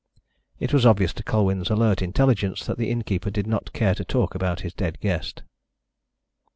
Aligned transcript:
It 0.59 0.73
was 0.73 0.83
obvious 0.83 1.13
to 1.13 1.21
Colwyn's 1.23 1.69
alert 1.69 2.01
intelligence 2.01 2.65
that 2.65 2.79
the 2.79 2.89
innkeeper 2.89 3.29
did 3.29 3.45
not 3.45 3.71
care 3.71 3.93
to 3.93 4.03
talk 4.03 4.33
about 4.33 4.61
his 4.61 4.73
dead 4.73 4.99
guest. 4.99 5.43